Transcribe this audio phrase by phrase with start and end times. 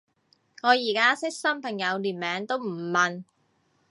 [0.63, 3.23] 我而家識新朋友連名都唔問